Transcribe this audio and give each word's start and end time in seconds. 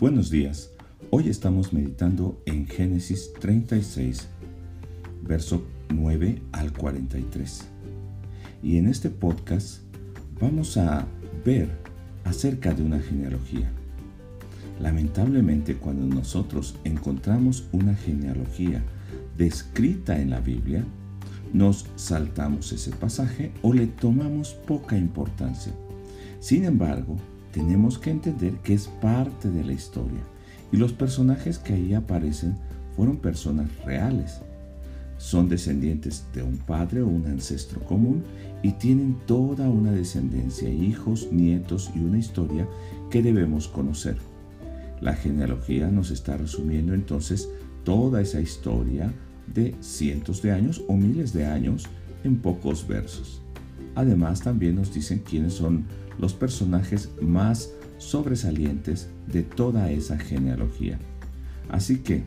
Buenos 0.00 0.30
días. 0.30 0.70
Hoy 1.10 1.28
estamos 1.28 1.72
meditando 1.72 2.40
en 2.46 2.68
Génesis 2.68 3.32
36, 3.40 4.28
verso 5.24 5.64
9 5.92 6.40
al 6.52 6.72
43. 6.72 7.66
Y 8.62 8.76
en 8.76 8.86
este 8.86 9.10
podcast 9.10 9.82
vamos 10.40 10.76
a 10.76 11.04
ver 11.44 11.97
acerca 12.24 12.74
de 12.74 12.82
una 12.82 13.00
genealogía. 13.00 13.70
Lamentablemente 14.80 15.76
cuando 15.76 16.14
nosotros 16.14 16.76
encontramos 16.84 17.68
una 17.72 17.94
genealogía 17.94 18.82
descrita 19.36 20.20
en 20.20 20.30
la 20.30 20.40
Biblia, 20.40 20.84
nos 21.52 21.86
saltamos 21.96 22.72
ese 22.72 22.90
pasaje 22.90 23.52
o 23.62 23.72
le 23.72 23.86
tomamos 23.86 24.54
poca 24.66 24.96
importancia. 24.96 25.72
Sin 26.40 26.64
embargo, 26.64 27.16
tenemos 27.52 27.98
que 27.98 28.10
entender 28.10 28.54
que 28.58 28.74
es 28.74 28.88
parte 29.00 29.50
de 29.50 29.64
la 29.64 29.72
historia 29.72 30.20
y 30.70 30.76
los 30.76 30.92
personajes 30.92 31.58
que 31.58 31.74
ahí 31.74 31.94
aparecen 31.94 32.56
fueron 32.94 33.16
personas 33.16 33.68
reales. 33.84 34.40
Son 35.18 35.48
descendientes 35.48 36.26
de 36.32 36.42
un 36.42 36.56
padre 36.58 37.02
o 37.02 37.08
un 37.08 37.26
ancestro 37.26 37.80
común 37.80 38.22
y 38.62 38.72
tienen 38.72 39.16
toda 39.26 39.68
una 39.68 39.92
descendencia, 39.92 40.70
hijos, 40.70 41.28
nietos 41.32 41.90
y 41.94 41.98
una 41.98 42.18
historia 42.18 42.66
que 43.10 43.22
debemos 43.22 43.68
conocer. 43.68 44.16
La 45.00 45.14
genealogía 45.14 45.88
nos 45.88 46.10
está 46.10 46.36
resumiendo 46.36 46.94
entonces 46.94 47.48
toda 47.84 48.20
esa 48.20 48.40
historia 48.40 49.12
de 49.52 49.74
cientos 49.80 50.42
de 50.42 50.52
años 50.52 50.82
o 50.88 50.96
miles 50.96 51.32
de 51.32 51.46
años 51.46 51.84
en 52.24 52.36
pocos 52.36 52.86
versos. 52.86 53.42
Además 53.94 54.40
también 54.40 54.76
nos 54.76 54.92
dicen 54.94 55.22
quiénes 55.28 55.54
son 55.54 55.84
los 56.18 56.34
personajes 56.34 57.10
más 57.20 57.72
sobresalientes 57.98 59.08
de 59.26 59.42
toda 59.42 59.90
esa 59.90 60.18
genealogía. 60.18 60.98
Así 61.68 61.98
que 61.98 62.22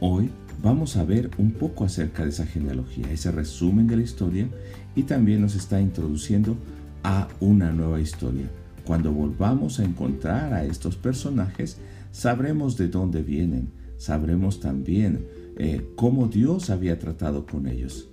hoy 0.00 0.30
vamos 0.64 0.96
a 0.96 1.04
ver 1.04 1.30
un 1.36 1.52
poco 1.52 1.84
acerca 1.84 2.24
de 2.24 2.30
esa 2.30 2.46
genealogía, 2.46 3.12
ese 3.12 3.30
resumen 3.30 3.86
de 3.86 3.96
la 3.96 4.02
historia 4.02 4.48
y 4.96 5.02
también 5.02 5.42
nos 5.42 5.54
está 5.54 5.78
introduciendo 5.78 6.56
a 7.02 7.28
una 7.38 7.70
nueva 7.70 8.00
historia. 8.00 8.50
Cuando 8.86 9.12
volvamos 9.12 9.78
a 9.78 9.84
encontrar 9.84 10.54
a 10.54 10.64
estos 10.64 10.96
personajes, 10.96 11.76
sabremos 12.12 12.78
de 12.78 12.88
dónde 12.88 13.22
vienen, 13.22 13.68
sabremos 13.98 14.60
también 14.60 15.26
eh, 15.58 15.86
cómo 15.96 16.28
Dios 16.28 16.70
había 16.70 16.98
tratado 16.98 17.44
con 17.44 17.66
ellos. 17.66 18.08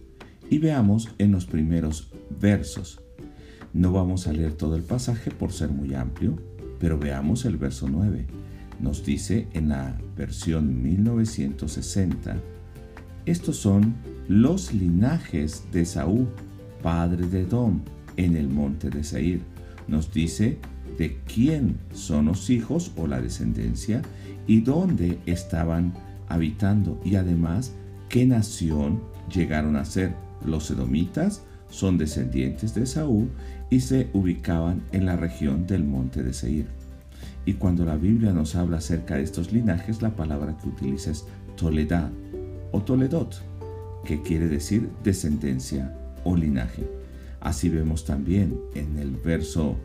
Y 0.50 0.58
veamos 0.58 1.08
en 1.20 1.32
los 1.32 1.46
primeros 1.46 2.12
versos. 2.42 3.00
No 3.74 3.94
vamos 3.94 4.28
a 4.28 4.34
leer 4.34 4.54
todo 4.54 4.76
el 4.76 4.84
pasaje 4.84 5.32
por 5.32 5.54
ser 5.54 5.70
muy 5.70 5.94
amplio, 5.94 6.38
pero 6.80 7.00
veamos 7.00 7.46
el 7.46 7.56
verso 7.56 7.88
9. 7.90 8.26
Nos 8.82 9.06
dice 9.06 9.48
en 9.54 9.70
la 9.70 9.96
versión 10.18 10.82
1960, 10.82 12.38
estos 13.28 13.58
son 13.58 13.94
los 14.28 14.74
linajes 14.74 15.64
de 15.72 15.86
Saúl, 15.86 16.28
padre 16.82 17.28
de 17.28 17.42
Edom, 17.42 17.82
en 18.18 18.36
el 18.36 18.50
monte 18.50 18.90
de 18.90 19.04
Seir. 19.04 19.42
Nos 19.88 20.12
dice 20.12 20.58
de 20.98 21.20
quién 21.26 21.78
son 21.94 22.26
los 22.26 22.50
hijos 22.50 22.92
o 22.98 23.06
la 23.06 23.22
descendencia 23.22 24.02
y 24.48 24.62
dónde 24.62 25.20
estaban 25.28 25.94
habitando 26.28 27.00
y 27.06 27.16
además 27.16 27.74
qué 28.10 28.26
nación 28.26 29.02
llegaron 29.32 29.76
a 29.76 29.86
ser 29.86 30.16
los 30.44 30.72
edomitas, 30.72 31.44
son 31.70 32.00
descendientes 32.00 32.74
de 32.74 32.88
Saúl 32.88 33.30
y 33.70 33.82
se 33.82 34.10
ubicaban 34.14 34.82
en 34.92 35.06
la 35.06 35.16
región 35.16 35.68
del 35.68 35.84
monte 35.84 36.24
de 36.24 36.34
Seir. 36.34 36.81
Y 37.46 37.54
cuando 37.54 37.86
la 37.86 37.96
Biblia 37.96 38.34
nos 38.34 38.56
habla 38.56 38.78
acerca 38.78 39.16
de 39.16 39.24
estos 39.24 39.52
linajes, 39.52 40.02
la 40.02 40.16
palabra 40.16 40.58
que 40.58 40.70
utiliza 40.70 41.12
es 41.12 41.26
Toledad 41.56 42.12
o 42.72 42.82
Toledot, 42.82 43.42
que 44.06 44.22
quiere 44.22 44.48
decir 44.48 44.90
descendencia 45.04 45.96
o 46.24 46.36
linaje. 46.36 46.88
Así 47.40 47.70
vemos 47.70 48.06
también 48.06 48.60
en 48.76 49.00
el 49.00 49.16
verso 49.16 49.76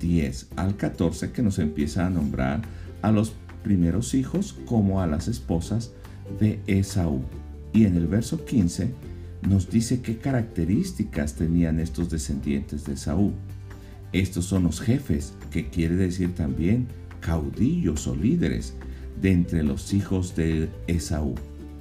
10 0.00 0.48
al 0.56 0.76
14 0.76 1.32
que 1.32 1.42
nos 1.42 1.58
empieza 1.58 2.06
a 2.06 2.10
nombrar 2.10 2.62
a 3.02 3.10
los 3.10 3.32
primeros 3.62 4.14
hijos 4.14 4.54
como 4.66 5.00
a 5.00 5.06
las 5.06 5.28
esposas 5.28 5.92
de 6.38 6.60
Esaú. 6.66 7.22
Y 7.72 7.86
en 7.86 7.96
el 7.96 8.06
verso 8.06 8.44
15 8.44 8.90
nos 9.48 9.70
dice 9.70 10.00
qué 10.02 10.18
características 10.18 11.34
tenían 11.34 11.80
estos 11.80 12.10
descendientes 12.10 12.84
de 12.84 12.96
Saúl. 12.96 13.32
Estos 14.12 14.46
son 14.46 14.64
los 14.64 14.80
jefes, 14.80 15.34
que 15.50 15.68
quiere 15.68 15.96
decir 15.96 16.34
también 16.34 16.86
caudillos 17.20 18.06
o 18.06 18.16
líderes 18.16 18.74
de 19.20 19.32
entre 19.32 19.62
los 19.62 19.92
hijos 19.92 20.34
de 20.36 20.68
Esaú. 20.86 21.34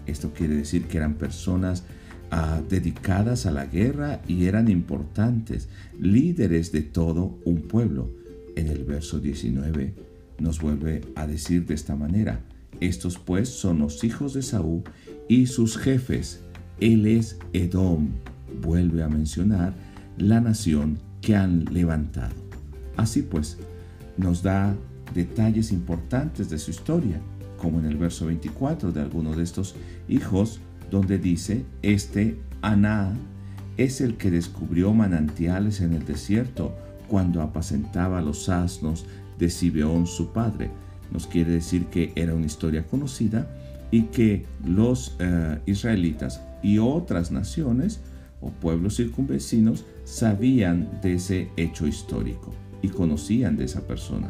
Esto 0.06 0.32
quiere 0.34 0.56
decir 0.56 0.86
que 0.86 0.98
eran 0.98 1.16
personas 1.16 1.84
ah, 2.32 2.62
dedicadas 2.70 3.46
a 3.46 3.52
la 3.52 3.66
guerra 3.66 4.22
y 4.28 4.46
eran 4.46 4.70
importantes, 4.70 5.70
líderes 6.00 6.72
de 6.72 6.82
todo 6.82 7.38
un 7.46 7.62
pueblo. 7.62 8.10
En 8.56 8.68
el 8.68 8.84
verso 8.84 9.20
19 9.20 9.94
nos 10.40 10.60
vuelve 10.60 11.02
a 11.16 11.28
decir 11.28 11.66
de 11.66 11.76
esta 11.76 11.96
manera, 11.96 12.42
estos 12.80 13.18
pues 13.18 13.50
son 13.50 13.80
los 13.80 14.04
hijos 14.04 14.34
de 14.34 14.42
Saúl 14.42 14.84
y 15.28 15.48
sus 15.48 15.78
jefes, 15.78 16.42
él 16.80 17.06
es 17.08 17.38
Edom. 17.54 18.10
Vuelve 18.62 19.04
a 19.04 19.10
mencionar 19.10 19.74
la 20.18 20.42
nación 20.42 21.00
que 21.22 21.36
han 21.36 21.66
levantado. 21.66 22.36
Así 22.96 23.22
pues, 23.22 23.58
nos 24.18 24.44
da 24.44 24.76
detalles 25.14 25.72
importantes 25.72 26.50
de 26.50 26.58
su 26.58 26.72
historia, 26.72 27.20
como 27.58 27.80
en 27.80 27.86
el 27.86 27.98
verso 27.98 28.26
24 28.26 28.92
de 28.92 29.02
alguno 29.02 29.36
de 29.36 29.44
estos 29.44 29.76
hijos, 30.08 30.60
donde 30.92 31.18
dice, 31.18 31.66
este 31.82 32.40
Aná 32.62 33.14
es 33.78 34.02
el 34.02 34.18
que 34.18 34.32
descubrió 34.32 34.94
manantiales 34.94 35.82
en 35.82 35.94
el 35.94 36.06
desierto 36.06 36.74
cuando 37.08 37.42
apacentaba 37.42 38.22
los 38.22 38.50
asnos 38.50 39.06
de 39.38 39.50
Sibeón 39.50 40.08
su 40.08 40.32
padre. 40.34 40.72
Nos 41.12 41.28
quiere 41.28 41.52
decir 41.52 41.86
que 41.86 42.12
era 42.16 42.34
una 42.34 42.46
historia 42.46 42.86
conocida 42.86 43.48
y 43.92 44.04
que 44.04 44.46
los 44.66 45.16
eh, 45.20 45.60
israelitas 45.66 46.42
y 46.64 46.80
otras 46.80 47.32
naciones 47.32 48.02
o 48.42 48.50
pueblos 48.50 48.98
circunvecinos 48.98 49.86
sabían 50.08 51.02
de 51.02 51.16
ese 51.16 51.50
hecho 51.58 51.86
histórico 51.86 52.54
y 52.82 52.88
conocían 52.88 53.58
de 53.58 53.66
esa 53.66 53.86
persona. 53.86 54.30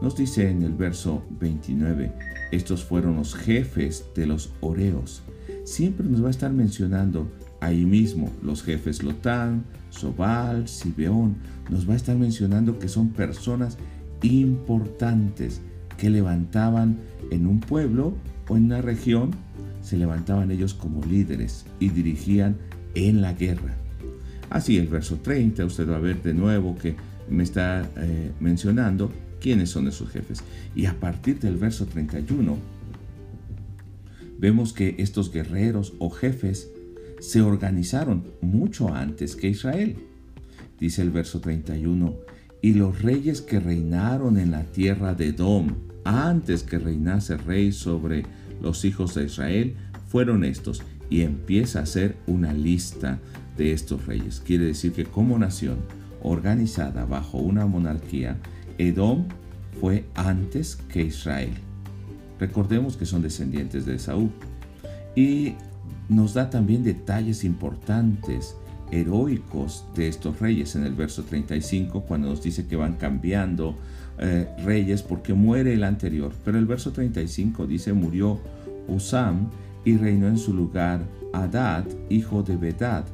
Nos 0.00 0.16
dice 0.16 0.48
en 0.48 0.62
el 0.62 0.72
verso 0.72 1.22
29, 1.38 2.12
estos 2.50 2.82
fueron 2.82 3.16
los 3.16 3.34
jefes 3.34 4.06
de 4.14 4.26
los 4.26 4.52
oreos. 4.62 5.22
Siempre 5.64 6.06
nos 6.06 6.22
va 6.22 6.28
a 6.28 6.30
estar 6.30 6.50
mencionando 6.50 7.30
ahí 7.60 7.84
mismo 7.84 8.32
los 8.42 8.62
jefes 8.62 9.02
Lotán, 9.02 9.64
Sobal, 9.90 10.66
Sibeón. 10.66 11.36
Nos 11.70 11.86
va 11.86 11.92
a 11.92 11.96
estar 11.96 12.16
mencionando 12.16 12.78
que 12.78 12.88
son 12.88 13.10
personas 13.10 13.76
importantes 14.22 15.60
que 15.98 16.08
levantaban 16.08 16.96
en 17.30 17.46
un 17.46 17.60
pueblo 17.60 18.14
o 18.48 18.56
en 18.56 18.64
una 18.64 18.80
región 18.80 19.32
se 19.82 19.98
levantaban 19.98 20.50
ellos 20.50 20.72
como 20.72 21.04
líderes 21.04 21.66
y 21.80 21.90
dirigían 21.90 22.56
en 22.94 23.20
la 23.20 23.34
guerra. 23.34 23.76
Así 24.50 24.76
el 24.76 24.88
verso 24.88 25.16
30, 25.16 25.64
usted 25.64 25.88
va 25.88 25.96
a 25.96 26.00
ver 26.00 26.22
de 26.22 26.34
nuevo 26.34 26.76
que 26.76 26.94
me 27.28 27.42
está 27.42 27.88
eh, 27.96 28.32
mencionando 28.40 29.10
quiénes 29.40 29.70
son 29.70 29.88
esos 29.88 30.10
jefes. 30.10 30.42
Y 30.74 30.86
a 30.86 30.98
partir 30.98 31.40
del 31.40 31.56
verso 31.56 31.86
31, 31.86 32.56
vemos 34.38 34.72
que 34.72 34.94
estos 34.98 35.32
guerreros 35.32 35.94
o 35.98 36.10
jefes 36.10 36.70
se 37.20 37.40
organizaron 37.40 38.24
mucho 38.40 38.94
antes 38.94 39.36
que 39.36 39.48
Israel. 39.48 39.96
Dice 40.78 41.02
el 41.02 41.10
verso 41.10 41.40
31, 41.40 42.14
y 42.62 42.74
los 42.74 43.02
reyes 43.02 43.40
que 43.40 43.60
reinaron 43.60 44.38
en 44.38 44.50
la 44.50 44.64
tierra 44.64 45.14
de 45.14 45.28
Edom, 45.28 45.74
antes 46.04 46.62
que 46.62 46.78
reinase 46.78 47.36
rey 47.36 47.72
sobre 47.72 48.24
los 48.62 48.84
hijos 48.84 49.14
de 49.14 49.24
Israel 49.24 49.74
fueron 50.08 50.44
estos 50.44 50.82
y 51.10 51.22
empieza 51.22 51.80
a 51.80 51.82
hacer 51.82 52.16
una 52.26 52.52
lista 52.52 53.18
de 53.56 53.72
estos 53.72 54.06
reyes. 54.06 54.42
Quiere 54.44 54.66
decir 54.66 54.92
que 54.92 55.04
como 55.04 55.38
nación 55.38 55.78
organizada 56.22 57.04
bajo 57.04 57.38
una 57.38 57.66
monarquía, 57.66 58.38
Edom 58.78 59.24
fue 59.80 60.04
antes 60.14 60.76
que 60.88 61.02
Israel. 61.02 61.54
Recordemos 62.38 62.96
que 62.96 63.06
son 63.06 63.22
descendientes 63.22 63.86
de 63.86 63.98
Saúl. 63.98 64.30
Y 65.14 65.54
nos 66.08 66.34
da 66.34 66.50
también 66.50 66.84
detalles 66.84 67.44
importantes 67.44 68.56
heroicos 68.90 69.84
de 69.94 70.08
estos 70.08 70.38
reyes 70.38 70.76
en 70.76 70.84
el 70.84 70.94
verso 70.94 71.24
35 71.24 72.02
cuando 72.02 72.28
nos 72.28 72.42
dice 72.42 72.66
que 72.66 72.76
van 72.76 72.94
cambiando 72.94 73.74
eh, 74.18 74.46
reyes 74.64 75.02
porque 75.02 75.34
muere 75.34 75.74
el 75.74 75.84
anterior. 75.84 76.32
Pero 76.44 76.58
el 76.58 76.66
verso 76.66 76.92
35 76.92 77.66
dice 77.66 77.92
murió 77.92 78.38
Usam 78.88 79.48
y 79.84 79.96
reinó 79.96 80.28
en 80.28 80.38
su 80.38 80.54
lugar 80.54 81.00
Adad, 81.32 81.84
hijo 82.08 82.42
de 82.42 82.56
Bedad, 82.56 83.04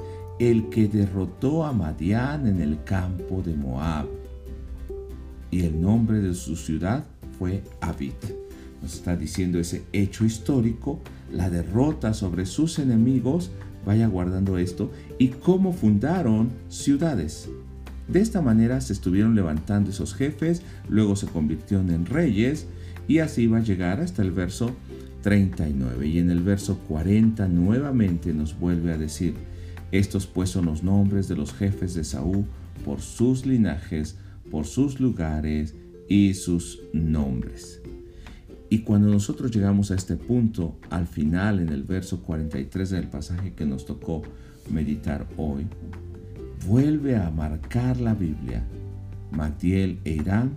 el 0.50 0.70
que 0.70 0.88
derrotó 0.88 1.64
a 1.64 1.72
Madián 1.72 2.48
en 2.48 2.60
el 2.60 2.82
campo 2.82 3.42
de 3.42 3.54
Moab. 3.54 4.06
Y 5.52 5.60
el 5.60 5.80
nombre 5.80 6.18
de 6.18 6.34
su 6.34 6.56
ciudad 6.56 7.04
fue 7.38 7.62
Abid. 7.80 8.12
Nos 8.82 8.94
está 8.94 9.14
diciendo 9.14 9.60
ese 9.60 9.84
hecho 9.92 10.24
histórico, 10.24 11.00
la 11.30 11.48
derrota 11.48 12.12
sobre 12.12 12.46
sus 12.46 12.80
enemigos, 12.80 13.52
vaya 13.86 14.08
guardando 14.08 14.58
esto, 14.58 14.90
y 15.16 15.28
cómo 15.28 15.72
fundaron 15.72 16.50
ciudades. 16.68 17.48
De 18.08 18.20
esta 18.20 18.42
manera 18.42 18.80
se 18.80 18.94
estuvieron 18.94 19.36
levantando 19.36 19.90
esos 19.90 20.12
jefes, 20.12 20.62
luego 20.88 21.14
se 21.14 21.28
convirtieron 21.28 21.88
en 21.90 22.04
reyes, 22.04 22.66
y 23.06 23.18
así 23.18 23.46
va 23.46 23.58
a 23.58 23.62
llegar 23.62 24.00
hasta 24.00 24.22
el 24.22 24.32
verso 24.32 24.72
39. 25.22 26.04
Y 26.08 26.18
en 26.18 26.30
el 26.30 26.40
verso 26.40 26.78
40 26.88 27.46
nuevamente 27.46 28.34
nos 28.34 28.58
vuelve 28.58 28.92
a 28.92 28.98
decir, 28.98 29.34
estos 29.92 30.26
pues 30.26 30.50
son 30.50 30.64
los 30.64 30.82
nombres 30.82 31.28
de 31.28 31.36
los 31.36 31.52
jefes 31.52 31.94
de 31.94 32.02
Saúl 32.02 32.46
por 32.84 33.00
sus 33.00 33.46
linajes, 33.46 34.16
por 34.50 34.66
sus 34.66 34.98
lugares 34.98 35.74
y 36.08 36.34
sus 36.34 36.80
nombres. 36.92 37.80
Y 38.70 38.80
cuando 38.80 39.08
nosotros 39.08 39.54
llegamos 39.54 39.90
a 39.90 39.94
este 39.94 40.16
punto, 40.16 40.78
al 40.88 41.06
final 41.06 41.60
en 41.60 41.68
el 41.68 41.82
verso 41.82 42.22
43 42.22 42.88
del 42.90 43.08
pasaje 43.08 43.52
que 43.52 43.66
nos 43.66 43.84
tocó 43.84 44.22
meditar 44.70 45.28
hoy, 45.36 45.66
vuelve 46.66 47.16
a 47.16 47.30
marcar 47.30 48.00
la 48.00 48.14
Biblia. 48.14 48.64
Matiel 49.30 49.98
e 50.04 50.12
Irán, 50.12 50.56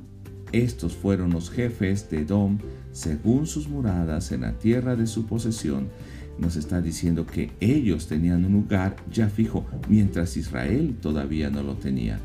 estos 0.54 0.94
fueron 0.94 1.32
los 1.32 1.50
jefes 1.50 2.10
de 2.10 2.22
Edom 2.22 2.58
según 2.94 3.48
sus 3.48 3.68
moradas 3.68 4.32
en 4.32 4.42
la 4.42 4.54
tierra 4.54 4.96
de 4.96 5.08
su 5.08 5.26
posesión. 5.26 5.90
Nos 6.38 6.56
está 6.56 6.82
diciendo 6.82 7.26
que 7.26 7.52
ellos 7.60 8.08
tenían 8.08 8.46
un 8.46 8.54
lugar 8.54 8.96
ya 9.12 9.30
fijo, 9.30 9.66
mientras 9.88 10.36
Israel 10.38 10.96
todavía 11.02 11.50
no 11.50 11.64
lo 11.64 11.76
tenía. 11.76 12.20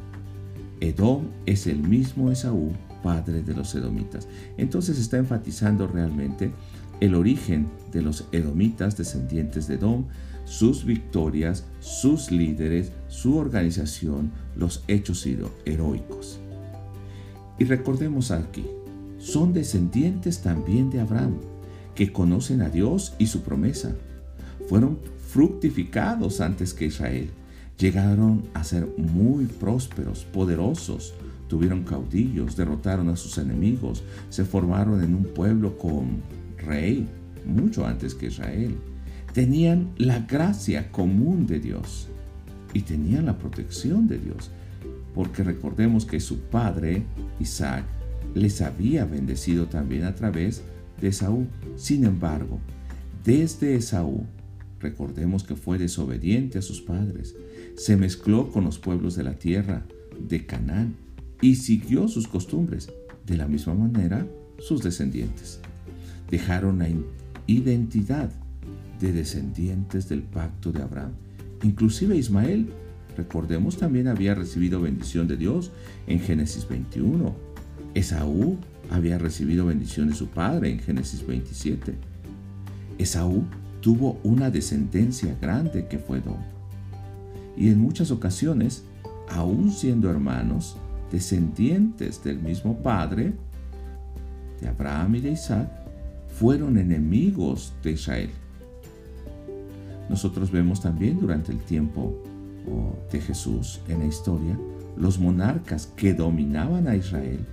Edom 0.80 1.26
es 1.46 1.66
el 1.66 1.78
mismo 1.78 2.30
Esaú 2.30 2.72
padre 3.02 3.42
de 3.42 3.54
los 3.54 3.74
edomitas. 3.74 4.28
Entonces 4.56 4.98
está 4.98 5.18
enfatizando 5.18 5.86
realmente 5.86 6.50
el 7.00 7.14
origen 7.14 7.66
de 7.92 8.02
los 8.02 8.26
edomitas, 8.32 8.96
descendientes 8.96 9.66
de 9.66 9.74
Edom, 9.74 10.04
sus 10.44 10.84
victorias, 10.84 11.64
sus 11.80 12.30
líderes, 12.30 12.92
su 13.08 13.36
organización, 13.36 14.32
los 14.56 14.84
hechos 14.88 15.26
heroicos. 15.64 16.40
Y 17.58 17.64
recordemos 17.64 18.30
aquí, 18.30 18.66
son 19.18 19.52
descendientes 19.52 20.40
también 20.40 20.90
de 20.90 21.00
Abraham, 21.00 21.36
que 22.00 22.12
conocen 22.12 22.62
a 22.62 22.70
Dios 22.70 23.12
y 23.18 23.26
su 23.26 23.42
promesa. 23.42 23.94
Fueron 24.70 24.98
fructificados 25.28 26.40
antes 26.40 26.72
que 26.72 26.86
Israel. 26.86 27.28
Llegaron 27.78 28.44
a 28.54 28.64
ser 28.64 28.88
muy 28.96 29.44
prósperos, 29.44 30.24
poderosos, 30.24 31.12
tuvieron 31.46 31.84
caudillos, 31.84 32.56
derrotaron 32.56 33.10
a 33.10 33.16
sus 33.16 33.36
enemigos, 33.36 34.02
se 34.30 34.46
formaron 34.46 35.04
en 35.04 35.14
un 35.14 35.24
pueblo 35.24 35.76
con 35.76 36.22
rey, 36.56 37.06
mucho 37.44 37.86
antes 37.86 38.14
que 38.14 38.28
Israel. 38.28 38.78
Tenían 39.34 39.90
la 39.98 40.20
gracia 40.20 40.90
común 40.90 41.46
de 41.46 41.60
Dios 41.60 42.08
y 42.72 42.80
tenían 42.80 43.26
la 43.26 43.36
protección 43.36 44.08
de 44.08 44.16
Dios, 44.16 44.50
porque 45.14 45.44
recordemos 45.44 46.06
que 46.06 46.18
su 46.18 46.38
padre, 46.38 47.02
Isaac, 47.40 47.84
les 48.34 48.62
había 48.62 49.04
bendecido 49.04 49.66
también 49.66 50.04
a 50.04 50.14
través 50.14 50.62
de 50.62 50.79
Esaú. 51.08 51.46
Sin 51.76 52.04
embargo, 52.04 52.58
desde 53.24 53.74
Esaú, 53.74 54.24
recordemos 54.80 55.44
que 55.44 55.56
fue 55.56 55.78
desobediente 55.78 56.58
a 56.58 56.62
sus 56.62 56.80
padres, 56.80 57.34
se 57.76 57.96
mezcló 57.96 58.50
con 58.50 58.64
los 58.64 58.78
pueblos 58.78 59.16
de 59.16 59.24
la 59.24 59.34
tierra 59.34 59.84
de 60.18 60.46
Canaán 60.46 60.94
y 61.40 61.56
siguió 61.56 62.08
sus 62.08 62.28
costumbres. 62.28 62.90
De 63.26 63.36
la 63.36 63.46
misma 63.46 63.74
manera, 63.74 64.26
sus 64.58 64.82
descendientes 64.82 65.60
dejaron 66.30 66.78
la 66.78 66.88
identidad 67.46 68.30
de 69.00 69.12
descendientes 69.12 70.08
del 70.08 70.22
pacto 70.22 70.72
de 70.72 70.82
Abraham. 70.82 71.12
Inclusive 71.62 72.16
Ismael, 72.16 72.68
recordemos, 73.16 73.76
también 73.76 74.08
había 74.08 74.34
recibido 74.34 74.80
bendición 74.80 75.26
de 75.26 75.36
Dios 75.36 75.72
en 76.06 76.20
Génesis 76.20 76.68
21. 76.68 77.34
Esaú 77.94 78.58
había 78.90 79.18
recibido 79.18 79.66
bendición 79.66 80.08
de 80.08 80.14
su 80.14 80.28
padre 80.28 80.70
en 80.70 80.80
Génesis 80.80 81.24
27. 81.26 81.94
Esaú 82.98 83.44
tuvo 83.80 84.18
una 84.24 84.50
descendencia 84.50 85.36
grande 85.40 85.86
que 85.86 85.98
fue 85.98 86.20
Dom. 86.20 86.40
Y 87.56 87.68
en 87.68 87.80
muchas 87.80 88.10
ocasiones, 88.10 88.84
aún 89.28 89.70
siendo 89.70 90.10
hermanos, 90.10 90.76
descendientes 91.10 92.22
del 92.22 92.40
mismo 92.40 92.76
Padre, 92.82 93.32
de 94.60 94.68
Abraham 94.68 95.16
y 95.16 95.20
de 95.20 95.32
Isaac, 95.32 95.70
fueron 96.38 96.76
enemigos 96.78 97.72
de 97.82 97.92
Israel. 97.92 98.30
Nosotros 100.08 100.50
vemos 100.50 100.80
también 100.80 101.20
durante 101.20 101.52
el 101.52 101.58
tiempo 101.58 102.22
oh, 102.68 102.96
de 103.10 103.20
Jesús 103.20 103.80
en 103.88 104.00
la 104.00 104.06
historia, 104.06 104.58
los 104.96 105.18
monarcas 105.18 105.86
que 105.96 106.12
dominaban 106.12 106.88
a 106.88 106.96
Israel 106.96 107.46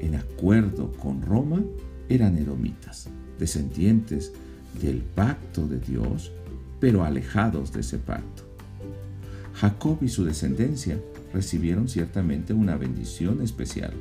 en 0.00 0.14
acuerdo 0.14 0.92
con 0.92 1.22
Roma 1.22 1.62
eran 2.08 2.36
edomitas, 2.38 3.08
descendientes 3.38 4.32
del 4.80 4.98
pacto 4.98 5.66
de 5.66 5.78
Dios, 5.80 6.32
pero 6.80 7.04
alejados 7.04 7.72
de 7.72 7.80
ese 7.80 7.98
pacto. 7.98 8.44
Jacob 9.54 9.98
y 10.02 10.08
su 10.08 10.24
descendencia 10.24 10.98
recibieron 11.32 11.88
ciertamente 11.88 12.52
una 12.52 12.76
bendición 12.76 13.42
especial, 13.42 13.92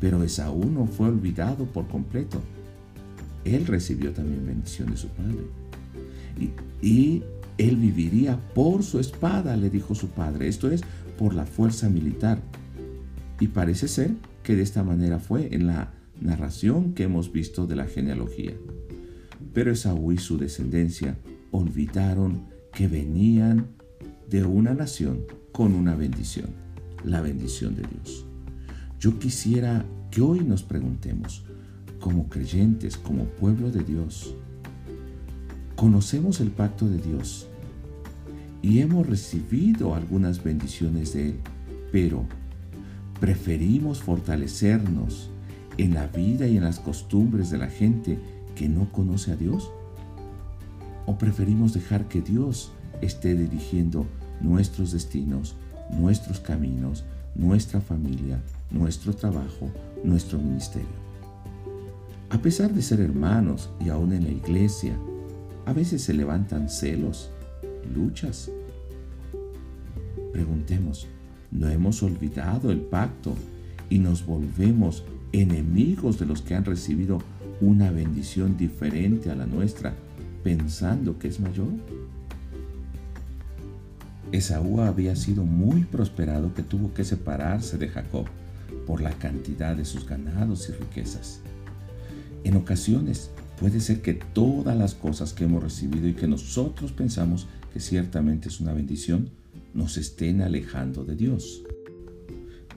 pero 0.00 0.22
Esaú 0.22 0.64
no 0.70 0.86
fue 0.86 1.08
olvidado 1.08 1.66
por 1.66 1.86
completo. 1.88 2.40
Él 3.44 3.66
recibió 3.66 4.12
también 4.12 4.46
bendición 4.46 4.90
de 4.90 4.96
su 4.96 5.08
padre. 5.08 5.44
Y, 6.38 6.86
y 6.86 7.22
él 7.58 7.76
viviría 7.76 8.38
por 8.54 8.82
su 8.82 8.98
espada, 8.98 9.56
le 9.56 9.68
dijo 9.68 9.94
su 9.94 10.08
padre. 10.08 10.48
Esto 10.48 10.70
es, 10.70 10.80
por 11.18 11.34
la 11.34 11.44
fuerza 11.44 11.90
militar. 11.90 12.40
Y 13.38 13.48
parece 13.48 13.88
ser 13.88 14.12
que 14.50 14.56
de 14.56 14.64
esta 14.64 14.82
manera 14.82 15.20
fue 15.20 15.54
en 15.54 15.68
la 15.68 15.92
narración 16.20 16.92
que 16.92 17.04
hemos 17.04 17.30
visto 17.30 17.68
de 17.68 17.76
la 17.76 17.86
genealogía. 17.86 18.50
Pero 19.54 19.70
Esaú 19.70 20.10
y 20.10 20.18
su 20.18 20.38
descendencia 20.38 21.16
olvidaron 21.52 22.48
que 22.72 22.88
venían 22.88 23.68
de 24.28 24.42
una 24.42 24.74
nación 24.74 25.20
con 25.52 25.72
una 25.72 25.94
bendición, 25.94 26.48
la 27.04 27.20
bendición 27.20 27.76
de 27.76 27.82
Dios. 27.82 28.26
Yo 28.98 29.20
quisiera 29.20 29.84
que 30.10 30.20
hoy 30.20 30.40
nos 30.40 30.64
preguntemos, 30.64 31.44
como 32.00 32.28
creyentes, 32.28 32.96
como 32.96 33.26
pueblo 33.26 33.70
de 33.70 33.84
Dios, 33.84 34.34
conocemos 35.76 36.40
el 36.40 36.50
pacto 36.50 36.88
de 36.88 36.98
Dios 36.98 37.46
y 38.62 38.80
hemos 38.80 39.06
recibido 39.06 39.94
algunas 39.94 40.42
bendiciones 40.42 41.12
de 41.12 41.28
Él, 41.28 41.36
pero 41.92 42.26
preferimos 43.20 44.02
fortalecernos 44.02 45.30
en 45.76 45.94
la 45.94 46.06
vida 46.06 46.46
y 46.46 46.56
en 46.56 46.64
las 46.64 46.80
costumbres 46.80 47.50
de 47.50 47.58
la 47.58 47.68
gente 47.68 48.18
que 48.56 48.68
no 48.68 48.90
conoce 48.90 49.32
a 49.32 49.36
Dios? 49.36 49.70
¿O 51.06 51.18
preferimos 51.18 51.72
dejar 51.72 52.08
que 52.08 52.20
Dios 52.20 52.72
esté 53.00 53.34
dirigiendo 53.34 54.06
nuestros 54.40 54.92
destinos, 54.92 55.54
nuestros 55.90 56.40
caminos, 56.40 57.04
nuestra 57.34 57.80
familia, 57.80 58.40
nuestro 58.70 59.14
trabajo, 59.14 59.70
nuestro 60.04 60.38
ministerio. 60.38 61.10
A 62.30 62.38
pesar 62.38 62.72
de 62.72 62.82
ser 62.82 63.00
hermanos 63.00 63.70
y 63.84 63.88
aún 63.88 64.12
en 64.12 64.24
la 64.24 64.30
iglesia, 64.30 64.96
a 65.66 65.72
veces 65.72 66.02
se 66.02 66.14
levantan 66.14 66.68
celos, 66.68 67.30
luchas. 67.94 68.50
Preguntemos, 70.32 71.08
¿no 71.50 71.68
hemos 71.68 72.02
olvidado 72.02 72.70
el 72.70 72.80
pacto 72.80 73.34
y 73.88 73.98
nos 73.98 74.24
volvemos 74.24 75.04
enemigos 75.32 76.18
de 76.18 76.26
los 76.26 76.42
que 76.42 76.54
han 76.54 76.64
recibido 76.64 77.18
una 77.60 77.90
bendición 77.90 78.56
diferente 78.56 79.30
a 79.30 79.34
la 79.34 79.46
nuestra, 79.46 79.94
pensando 80.42 81.18
que 81.18 81.28
es 81.28 81.40
mayor? 81.40 81.68
Esaú 84.32 84.80
había 84.80 85.16
sido 85.16 85.44
muy 85.44 85.84
prosperado 85.84 86.54
que 86.54 86.62
tuvo 86.62 86.94
que 86.94 87.04
separarse 87.04 87.78
de 87.78 87.88
Jacob 87.88 88.26
por 88.86 89.00
la 89.00 89.10
cantidad 89.10 89.76
de 89.76 89.84
sus 89.84 90.06
ganados 90.06 90.68
y 90.68 90.72
riquezas. 90.72 91.40
En 92.44 92.56
ocasiones 92.56 93.30
puede 93.58 93.80
ser 93.80 94.02
que 94.02 94.14
todas 94.14 94.76
las 94.76 94.94
cosas 94.94 95.32
que 95.32 95.44
hemos 95.44 95.62
recibido 95.62 96.08
y 96.08 96.14
que 96.14 96.28
nosotros 96.28 96.92
pensamos 96.92 97.48
que 97.72 97.80
ciertamente 97.80 98.48
es 98.48 98.60
una 98.60 98.72
bendición, 98.72 99.30
nos 99.74 99.96
estén 99.96 100.42
alejando 100.42 101.04
de 101.04 101.16
Dios. 101.16 101.62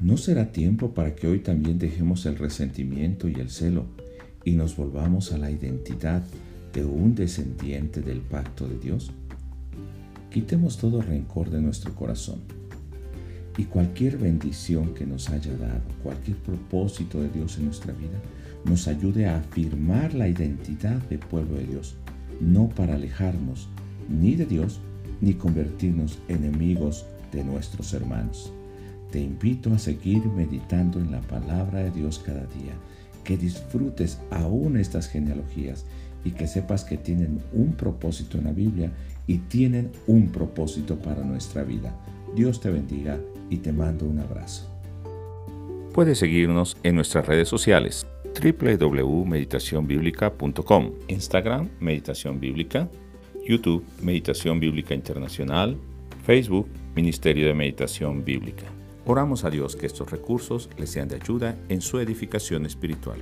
¿No 0.02 0.18
será 0.18 0.52
tiempo 0.52 0.94
para 0.94 1.16
que 1.16 1.28
hoy 1.28 1.40
también 1.40 1.80
dejemos 1.80 2.26
el 2.26 2.38
resentimiento 2.38 3.28
y 3.28 3.36
el 3.36 3.50
celo 3.50 3.86
y 4.44 4.52
nos 4.52 4.76
volvamos 4.76 5.32
a 5.32 5.38
la 5.38 5.50
identidad 5.50 6.24
de 6.74 6.84
un 6.84 7.16
descendiente 7.16 8.02
del 8.02 8.20
pacto 8.20 8.68
de 8.68 8.78
Dios? 8.80 9.12
Quitemos 10.30 10.78
todo 10.78 11.02
rencor 11.02 11.50
de 11.50 11.62
nuestro 11.62 11.94
corazón 11.94 12.42
y 13.58 13.66
cualquier 13.66 14.18
bendición 14.18 14.94
que 14.94 15.06
nos 15.06 15.30
haya 15.30 15.56
dado, 15.56 15.84
cualquier 16.02 16.38
propósito 16.38 17.22
de 17.22 17.30
Dios 17.30 17.58
en 17.58 17.66
nuestra 17.66 17.94
vida, 17.94 18.20
nos 18.66 18.88
ayude 18.88 19.28
a 19.28 19.38
afirmar 19.38 20.14
la 20.14 20.28
identidad 20.28 21.02
de 21.10 21.18
pueblo 21.18 21.58
de 21.58 21.68
Dios, 21.68 21.96
no 22.42 22.70
para 22.70 22.96
alejarnos 22.96 23.70
ni 24.10 24.36
de 24.36 24.46
Dios 24.46 24.80
ni 25.24 25.34
convertirnos 25.36 26.20
enemigos 26.28 27.06
de 27.32 27.46
nuestros 27.46 27.94
hermanos. 27.94 28.52
Te 29.10 29.22
invito 29.22 29.74
a 29.74 29.80
seguir 29.80 30.26
meditando 30.26 31.00
en 31.00 31.12
la 31.12 31.22
palabra 31.22 31.80
de 31.80 31.92
Dios 31.92 32.20
cada 32.20 32.42
día, 32.42 32.74
que 33.24 33.38
disfrutes 33.38 34.20
aún 34.32 34.76
estas 34.76 35.08
genealogías 35.08 35.86
y 36.26 36.32
que 36.32 36.46
sepas 36.46 36.84
que 36.84 36.98
tienen 36.98 37.40
un 37.54 37.72
propósito 37.74 38.38
en 38.38 38.44
la 38.46 38.52
Biblia 38.52 38.92
y 39.26 39.38
tienen 39.38 39.92
un 40.08 40.28
propósito 40.28 40.98
para 40.98 41.24
nuestra 41.24 41.64
vida. 41.64 41.96
Dios 42.36 42.60
te 42.60 42.70
bendiga 42.70 43.18
y 43.50 43.56
te 43.58 43.72
mando 43.72 44.06
un 44.06 44.20
abrazo. 44.20 44.70
Puedes 45.94 46.18
seguirnos 46.18 46.76
en 46.84 46.96
nuestras 46.96 47.28
redes 47.28 47.48
sociales 47.48 48.06
www.meditacionbiblica.com, 48.34 50.92
Instagram 51.08 51.70
Meditación 51.80 52.42
Bíblica, 52.42 52.90
YouTube 53.46 53.84
Meditación 54.02 54.60
Bíblica 54.60 54.94
Internacional, 54.94 55.78
Facebook 56.26 56.68
Ministerio 56.96 57.48
de 57.48 57.54
Meditación 57.54 58.24
Bíblica. 58.24 58.66
Oramos 59.06 59.44
a 59.44 59.50
Dios 59.50 59.76
que 59.76 59.86
estos 59.86 60.12
recursos 60.12 60.70
les 60.78 60.90
sean 60.90 61.10
de 61.10 61.16
ayuda 61.16 61.58
en 61.70 61.82
su 61.82 62.00
edificación 62.00 62.66
espiritual. 62.66 63.20